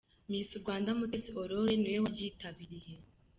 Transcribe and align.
Miss 0.29 0.49
Rwanda 0.61 0.89
Mutesi 0.97 1.29
Aurore 1.33 1.73
niwe 1.77 1.99
waryitabiriye. 2.05 2.93